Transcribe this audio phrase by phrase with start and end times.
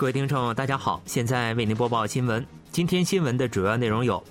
[0.00, 2.42] 各位听众，大家好，现在为您播报新闻。
[2.72, 4.24] 今天新闻的主要内容有：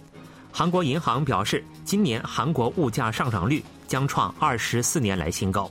[0.51, 5.69] 韩国银行表示，今年韩国物价上涨率将创二十四年来新高；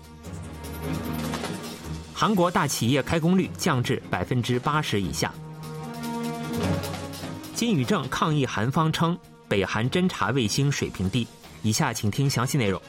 [2.15, 5.31] 韩国大企业开工率降至百分之八十以下；
[7.53, 9.19] 金宇正抗议韩方称
[9.49, 11.27] 北韩侦察卫星水平低。
[11.63, 12.81] 以下请听详细内容。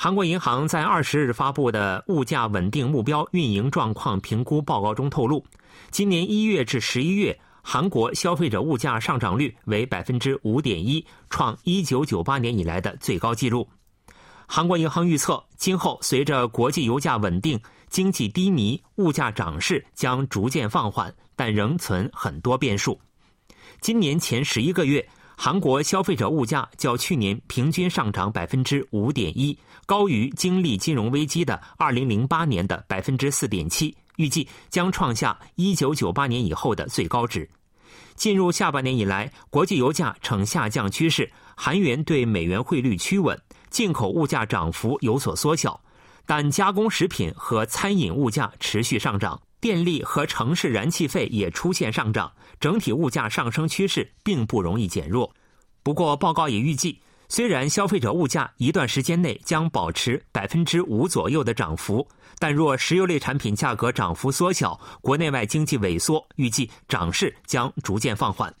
[0.00, 5.44] 韩国银行在二十日发布的物价稳定目标运营状况评估报告中透露，
[5.90, 13.68] 今年一月至十一月，韩国消费者物价上涨率为百分之五点一，创一九九八年以来的最高纪录。
[14.46, 22.96] 韩国银行预测，今后随着国际油价稳定、经济低迷，物价涨势将逐渐放缓，但仍存很多变数。
[23.80, 25.04] 今年前十一个月。
[25.40, 37.48] 韩国消费者物价较去年平均上涨百分之五点一，高于经历金融危机的二零零八年的百分之四点七，预计将创下一九九八年以后的最高值。
[38.16, 45.80] 进入下半年以来，国际油价呈下降趋势，韩元对美元汇率趋稳，进口物价涨幅有所缩小，
[46.26, 49.40] 但加工食品和餐饮物价持续上涨。
[49.60, 55.34] 电力和城市燃气费也出现上涨，整体物价上升趋势并不容易减弱。
[55.82, 62.06] 不过，报告也预计，虽然消费者物价一段时间内将保持百分之五左右的涨幅，
[62.38, 68.54] 但若石油类产品价格涨幅缩小，国内外经济萎缩，预计涨势将逐渐放缓。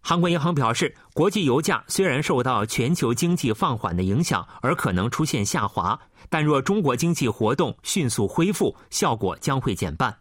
[0.00, 10.16] 韩国银行表示，国际油价虽然受到全球经济放缓的影响而可能出现下滑，但若中国经济活动迅速恢复，效果将会减半。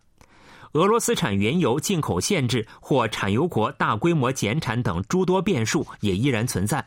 [0.73, 6.85] 俄罗斯产原油进口限制或产油国大规模减产等诸多变数也依然存在。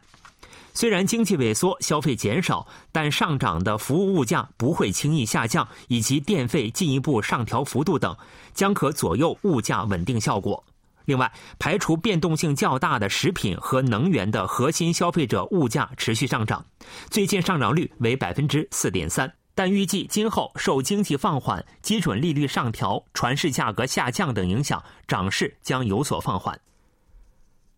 [0.73, 8.17] 虽然经济萎缩、消费减少，但上涨的服务物价不会轻易下降，以及电费进一步上调幅度等，
[8.55, 10.63] 将可左右物价稳定效果。
[11.07, 16.65] 另外，排除变动性较大的食品和能源的核心消费者物价持续上涨，
[17.11, 19.33] 最近上涨率为百分之四点三。
[19.53, 26.59] 但预计今后受经济放缓、基准利率上调、船市价格下降等影响，涨势将有所放缓。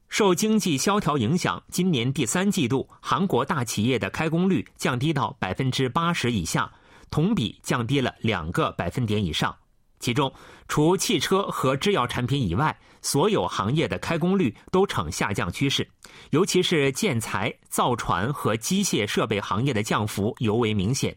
[0.08, 6.70] 受经济萧条影响，今年第三季度韩国大企业的开工率降低到百分之八十以下，
[7.10, 9.56] 同比降低了两个百分点以上。
[10.02, 10.30] 其中，
[10.66, 15.88] 除汽车和制药产品以外，所有行业的开工率都呈下降趋势，
[16.30, 21.16] 尤其是建材、造船和机械设备行业的降幅尤为明显。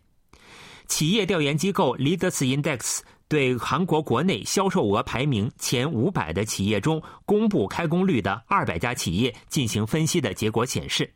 [0.87, 11.11] 企业调研机构 Leaders Index 对韩国国内销售额排名前五百的企业中公布开工率的二百家企业进行分析的结果显示，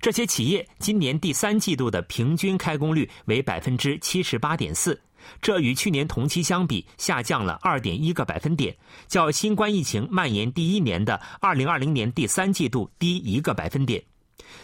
[0.00, 5.00] 这些企业今年第三季度的平均开工率为百分之七十八点四。
[5.40, 14.02] 这与去年同期相比下降了二点一个百分点，较新冠疫情蔓延第一年的二零二零年第三季度低一个百分点。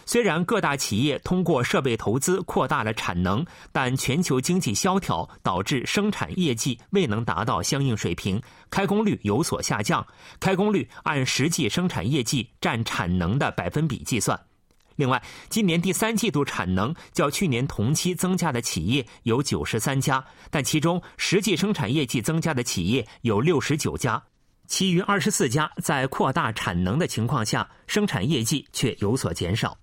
[0.06, 10.06] 虽然各大企业通过设备投资扩大了产能，但全球经济萧条导致生产业绩未能达到相应水平，开工率有所下降。
[10.40, 14.38] 开工率按实际生产业绩占产能的百分比计算。
[14.96, 24.22] 另外，今年第三季度产能较去年同期增加的企业有九十三家，但其中实际生产业绩增加的企业有六十九家，
[24.68, 29.76] 其余二十四家在扩大产能的情况下，生产业绩却有所减少。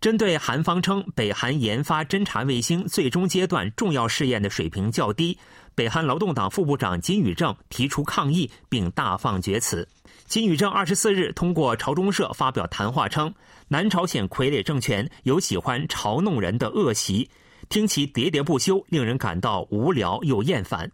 [0.00, 5.38] 针对韩方称北韩研发侦察卫星最终阶段重要试验的水平较低，
[5.74, 9.86] 北韩劳动党副部长金宇正提出抗议，并大放厥词。
[10.30, 13.34] 金宇正二十四日通过朝中社发表谈话称。
[13.66, 17.28] 南朝鲜傀儡政权有喜欢嘲弄人的恶习，
[17.68, 20.88] 听其喋喋不休，令人感到无聊又厌烦。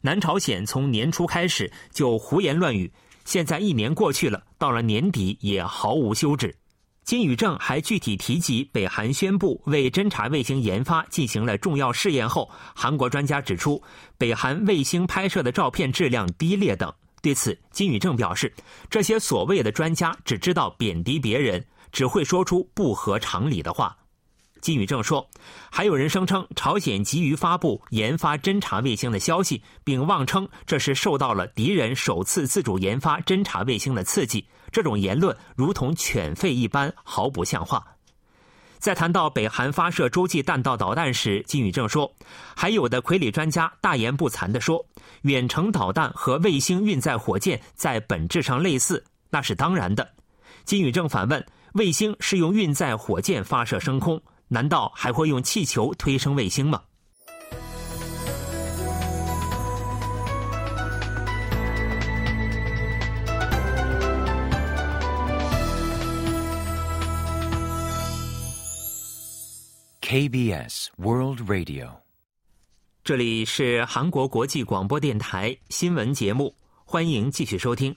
[0.00, 2.92] 南朝鲜从年初开始就胡言乱语，
[3.24, 6.52] 现在一年过去了，到了年底也毫无休止。
[7.04, 13.80] 金宇正还具体提及，北韩宣布为侦察卫星研发进行了重要试验后，韩国专家指出，
[14.18, 16.92] 北韩卫星拍摄的照片质量低劣等。
[17.22, 18.52] 对此，金宇正表示，
[18.90, 21.64] 这些所谓的专家只知道贬低别人。
[21.92, 23.94] 只会说出不合常理的话，
[24.62, 25.28] 金宇正说，
[25.70, 34.46] 还有人声称朝鲜急于发布研发侦察卫星的消息，并妄称这是受到了敌人首次自主研发侦察卫星的刺激。
[34.70, 37.84] 这种言论如同犬吠一般，毫不像话。
[38.82, 42.12] 在谈到北韩发射洲际弹道导弹时，金宇正说，
[42.56, 44.84] 还有的傀儡专家大言不惭地说，
[45.20, 50.06] 远程导弹和卫星运载火箭在本质上类似，那是当然的。
[50.64, 51.46] 金宇正反问。
[51.74, 56.82] 卫星是用运载火箭发射升空，难道还会用气球推升卫星吗
[70.12, 71.88] ？KBS World Radio，
[73.02, 76.54] 这里是韩国国际广播电台新闻节目，
[76.84, 77.96] 欢迎继续收听。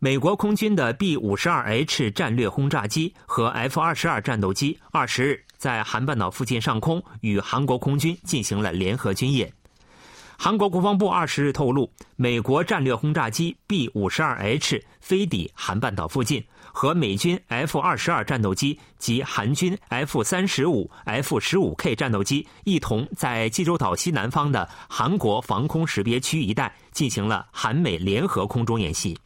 [0.00, 9.52] 美国空军的 B 五十二 H 战略轰炸机和 F 二十二战斗机二十日在韩半岛附近上空与韩国空军进行了联合军演。
[10.44, 16.44] 韩国国防部二十日透露，美国战略轰炸机 B 五十二 H 飞抵韩半岛附近。
[16.72, 29.16] 和美军 F 二十二战斗机及韩军 F 三十五、F 十五 K 战斗机一同在济州岛西南方的韩国防空识别区一带进行了韩美联合空中演习。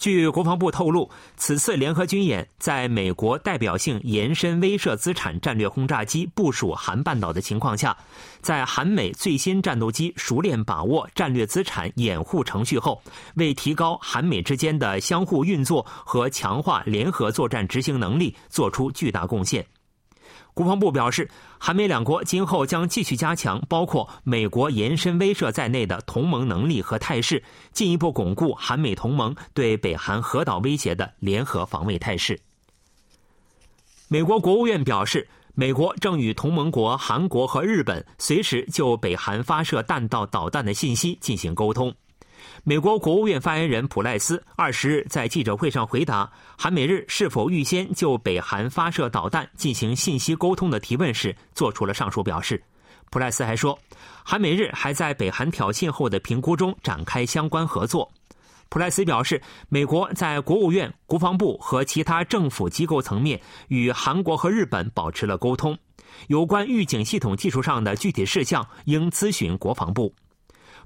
[0.00, 7.94] 据国防部透露，此次联合军演在美国代表性延伸威慑资产战略轰炸机部署韩半岛的情况下，
[8.40, 13.02] 在韩美最新战斗机熟练把握战略资产掩护程序后，
[13.34, 19.62] 为提高韩美之间的相互运作和强化联合作战执行能力做出巨大贡献。
[20.60, 21.26] 国防部表示，
[21.56, 27.42] 韩美两国今后将继续加强包括美国延伸威慑在内的同盟能力和态势，
[27.72, 32.38] 进一步巩固韩美同盟对北韩核岛威胁的联合防卫态势。
[34.08, 41.90] 美国国务院表示，美国正与同盟国韩国和日本随时就北韩发射弹道导弹的信息进行沟通。
[42.64, 52.62] 美国国务院发言人普赖斯二十日在记者会上回答韩美日是否预先就北韩发射导弹进行信息沟通的提问时，做出了上述表示。
[53.10, 53.76] 普赖斯还说，
[54.22, 58.08] 韩美日还在北韩挑衅后的评估中展开相关合作。
[58.68, 65.76] 普赖斯表示，美国在国务院、国防部和其他政府机构层面与韩国和日本保持了沟通，
[66.28, 70.14] 有关预警系统技术上的具体事项应咨询国防部。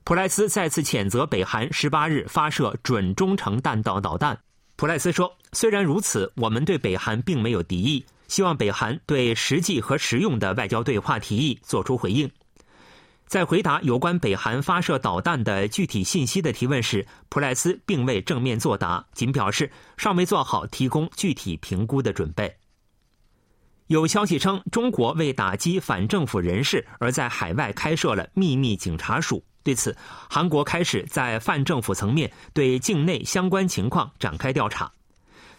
[0.05, 4.39] 普莱斯再次谴责北韩十八日发射准中程弹道导弹。
[4.77, 12.31] 普莱斯说：“虽然如此，我们对北韩并没有敌意，希望北韩对实际和实用的外交对话提议作出回应。”
[13.27, 22.55] 在回答有关北韩发射导弹的具体信息的提问时，普莱斯并未正面作答，仅表示尚未做好提供具体评估的准备。
[23.87, 29.43] 有消息称，中国为打击反政府人士而在海外开设了秘密警察署。
[29.65, 29.97] 对此，
[30.29, 34.93] 韩国开始在泛政府层面对境内相关情况展开调查。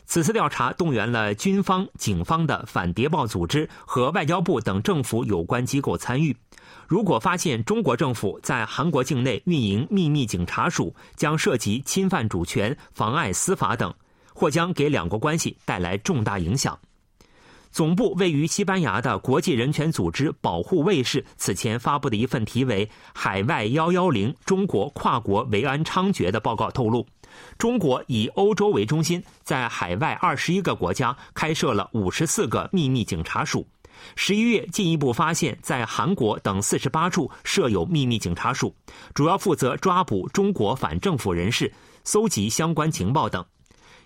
[0.05, 6.37] 此次调查动员了军方、警方的反谍报组织和外交部等政府有关机构参与。
[6.87, 13.91] 如果发现中国政府在韩国境内运营秘密警察署，将涉及侵犯主权、妨碍司法等，
[14.35, 16.77] 或将给两国关系带来重大影响。
[17.75, 27.05] 总部位于西班牙的国际人权组织保护卫士此前发布的一份题为《海外幺幺零：中国跨国维安猖獗》的报告透露，
[27.57, 33.67] 中国以欧洲为中心，在海外二十一个国家开设了五十四个秘密警察署。
[34.15, 38.73] 十一月进一步发现，在韩国等四十八处设有秘密警察署，
[39.13, 41.73] 主要负责抓捕中国反政府人士、
[42.05, 43.45] 搜集相关情报等。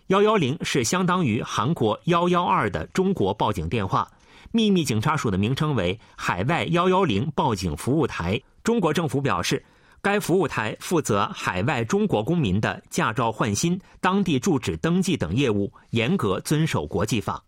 [0.09, 4.11] 幺幺零是相当于韩国幺幺二的中国报警电话，
[4.51, 8.41] 秘密警察署的名称为海外幺幺零报警服务台。
[8.63, 9.63] 中国政府表示，
[10.01, 17.43] 该服务台负责海外中国公民的驾照换新、当地住址登记等业务，严格遵守国际法。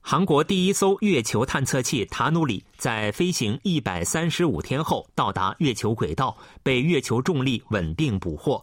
[0.00, 8.62] 韩国第一艘月球探测器塔努里在飞行一百三十五天后到达月球轨道，被月球重力稳定捕获。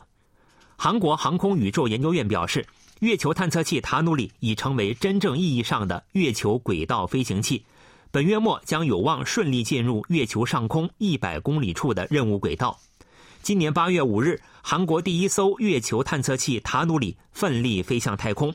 [0.80, 2.64] 韩国航空宇宙研究院表示，
[3.00, 7.66] 月球探测器塔努里已成为真正意义上的月球轨道飞行器，
[8.12, 12.80] 本月末将有望顺利进入月球上空一百公里处的任务轨道。
[13.42, 18.54] 今年八月五日，韩国第一艘月球探测器塔努里奋力飞向太空。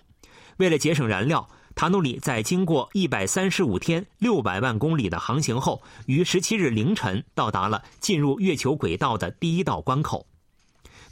[0.59, 10.25] 为了节省燃料，塔努里在经过一百三十五天、六百万公里的航行后，于十七日凌晨到达了进入月球轨道的第一道关口。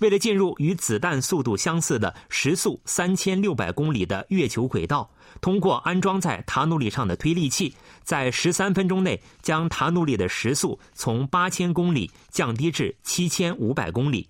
[0.01, 5.09] 为了进入与子弹速度相似的时速三千六百公里的月球轨道，
[5.41, 14.27] 通过安装在塔努里上的推力器，在十三分钟内将塔努里的时速从八千公里降低至七千五百公里。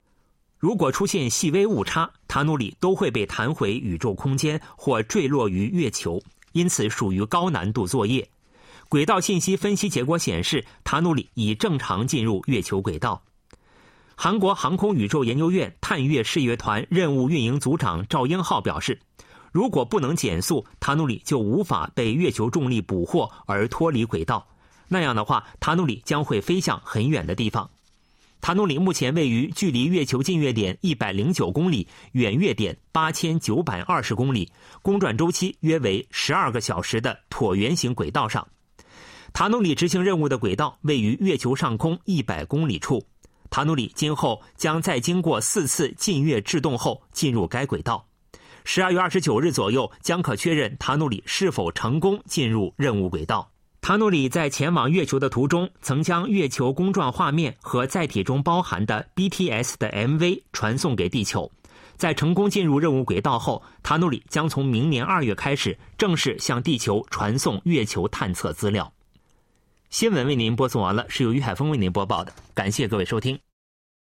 [0.58, 6.20] 如果出现细微误差，塔努里都会被弹回宇宙空间或坠落于月球，
[6.52, 8.28] 因此属于高难度作业。
[8.88, 13.22] 轨道信息分析结果显示，塔努里已正常进入月球轨道。
[14.22, 19.00] 韩国航空宇宙研究院探月试月团任务运营组长赵英浩表示
[19.50, 24.46] ：“如果不能减速，塔努里就无法被月球重力捕获而脱离轨道。
[24.88, 27.70] 那样的话，塔努里将会飞向很远的地方。
[28.42, 38.46] 塔努里目前位于距离月球近月点一百零九公里、远月点八千九百二十公里、公转周期约为十二个小时的椭圆形轨道上。
[39.32, 43.02] 塔努里执行任务的轨道位于月球上空一百公里处。
[43.50, 48.06] 塔努里今后将在经过四次近月制动后进入该轨道。
[48.64, 53.50] 十二月二十九日左右将可确认塔努里是否成功进入任务轨道。
[53.80, 61.50] 塔努里在前往月球的途中，曾将月球公转画面和载体中包含的 BTS 的 MV 传送给地球。
[61.96, 68.92] 在成功进入任务轨道后，塔努里将从明年二月开始正式向地球传送月球探测资料。
[69.90, 73.36] 新闻为您播送完了，是由于海峰为您播报的，感谢各位收听。